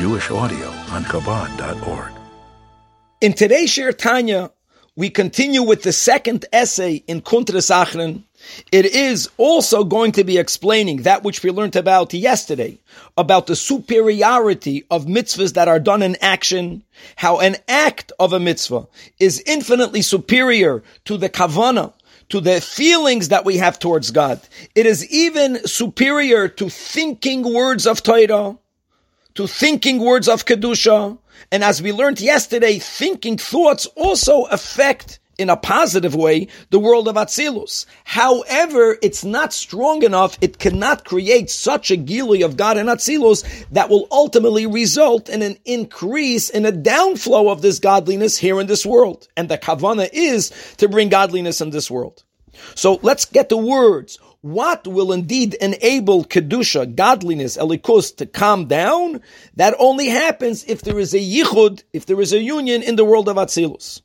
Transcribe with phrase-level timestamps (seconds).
[0.00, 2.10] Jewish audio on Chabad.org.
[3.20, 4.50] In today's Shiur Tanya,
[4.96, 8.22] we continue with the second essay in Kuntres Acharon.
[8.72, 12.78] It is also going to be explaining that which we learned about yesterday,
[13.18, 16.82] about the superiority of mitzvahs that are done in action,
[17.16, 18.86] how an act of a mitzvah
[19.18, 21.92] is infinitely superior to the kavana,
[22.30, 24.40] to the feelings that we have towards God.
[24.74, 28.56] It is even superior to thinking words of Torah,
[29.34, 31.18] to thinking words of Kedusha.
[31.52, 37.08] And as we learned yesterday, thinking thoughts also affect in a positive way the world
[37.08, 37.86] of Atzilus.
[38.04, 40.36] However, it's not strong enough.
[40.42, 45.40] It cannot create such a gilui of God in Atzilus that will ultimately result in
[45.40, 49.28] an increase in a downflow of this godliness here in this world.
[49.34, 52.22] And the kavana is to bring godliness in this world.
[52.74, 54.18] So let's get the words.
[54.42, 59.20] What will indeed enable Kedusha, godliness, Elokus, to calm down?
[59.56, 63.04] That only happens if there is a yichud, if there is a union in the
[63.04, 64.00] world of Atzilus.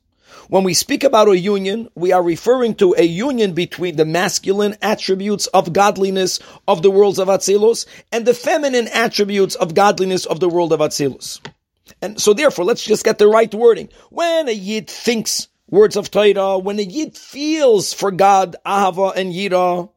[0.48, 4.76] When we speak about a union, we are referring to a union between the masculine
[4.82, 10.40] attributes of godliness of the worlds of Atzilus and the feminine attributes of godliness of
[10.40, 11.40] the world of Atzilus.
[12.02, 13.88] And so therefore, let's just get the right wording.
[14.10, 19.32] When a Yid thinks words of Torah, when a Yid feels for God, Ahava and
[19.32, 19.88] Yira,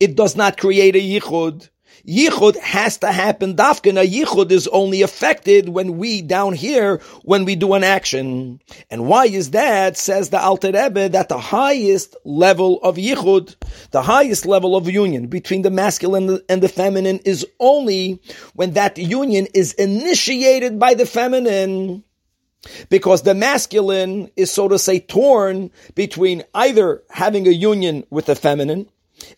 [0.00, 1.68] it does not create a yichud.
[2.06, 3.56] Yichud has to happen.
[3.56, 8.60] Dafkin, a yichud is only affected when we down here, when we do an action.
[8.90, 9.96] And why is that?
[9.96, 13.56] Says the Alter Rebbe that the highest level of yichud,
[13.90, 18.20] the highest level of union between the masculine and the feminine is only
[18.54, 22.04] when that union is initiated by the feminine.
[22.88, 28.34] Because the masculine is, so to say, torn between either having a union with the
[28.34, 28.88] feminine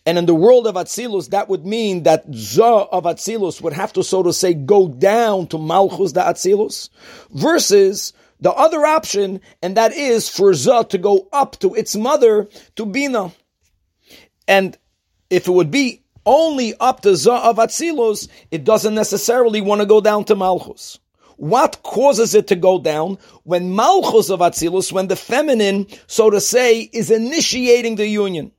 [0.05, 3.93] and in the world of Atzilus, that would mean that Zah of Atzilus would have
[3.93, 6.89] to, so to say, go down to Malchus the Atzilus,
[7.31, 12.47] versus the other option, and that is for Zah to go up to its mother,
[12.75, 13.31] to Bina.
[14.47, 14.77] And
[15.29, 19.87] if it would be only up to Zah of Atzilus, it doesn't necessarily want to
[19.87, 20.99] go down to Malchus.
[21.37, 23.17] What causes it to go down?
[23.43, 28.51] When Malchus of Atzilus, when the feminine, so to say, is initiating the union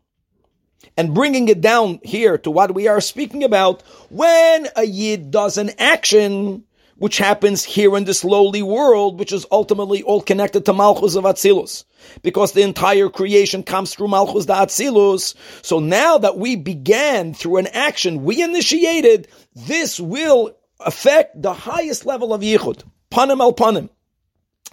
[0.97, 5.59] and bringing it down here to what we are speaking about, when a Yid does
[5.59, 6.65] an action,
[6.97, 11.25] which happens here in this lowly world, which is ultimately all connected to Malchus of
[11.25, 11.85] Atzilus.
[12.23, 15.35] Because the entire creation comes through Malchus the Atzilus.
[15.63, 22.05] So now that we began through an action we initiated, this will affect the highest
[22.05, 22.83] level of Yichud.
[23.11, 23.89] Panim al Panim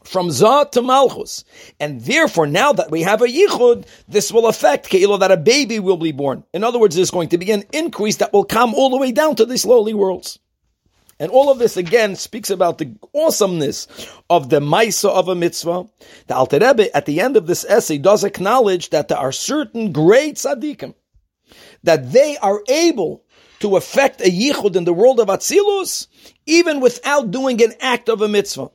[0.08, 1.44] from Zah to Malchus.
[1.80, 5.80] And therefore, now that we have a Yichud, this will affect Keilo that a baby
[5.80, 6.44] will be born.
[6.54, 9.12] In other words, there's going to be an increase that will come all the way
[9.12, 10.40] down to these lowly worlds.
[11.20, 13.88] And all of this again speaks about the awesomeness
[14.30, 15.86] of the Maisa of a mitzvah.
[16.28, 19.92] The Alter Rebbe at the end of this essay does acknowledge that there are certain
[19.92, 20.94] great tzaddikim
[21.84, 23.24] that they are able
[23.60, 26.08] to affect a yichud in the world of Atzilus
[26.46, 28.70] even without doing an act of a mitzvah.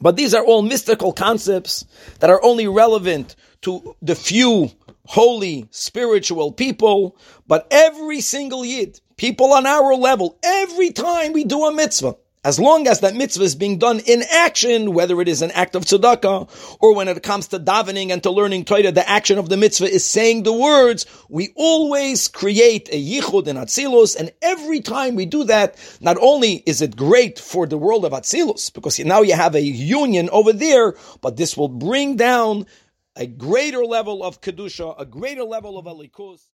[0.00, 1.84] But these are all mystical concepts
[2.20, 4.70] that are only relevant to the few
[5.06, 7.16] holy, spiritual people.
[7.46, 12.58] But every single yid, people on our level, every time we do a mitzvah, as
[12.58, 15.84] long as that mitzvah is being done in action, whether it is an act of
[15.84, 19.56] tzedakah, or when it comes to davening and to learning Torah, the action of the
[19.56, 25.14] mitzvah is saying the words, we always create a yichud in Atzilus, and every time
[25.14, 29.22] we do that, not only is it great for the world of Atzilus, because now
[29.22, 32.66] you have a union over there, but this will bring down
[33.14, 36.42] a greater level of Kedusha, a greater level of Elokus.